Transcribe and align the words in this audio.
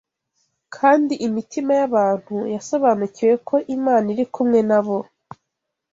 kandi 0.75 1.13
imitima 1.27 1.71
y’abantu 1.79 2.35
yasobanukiwe 2.53 3.33
ko 3.47 3.55
Imana 3.77 4.05
iri 4.13 4.25
kumwe 4.33 4.59
nabo 4.69 4.97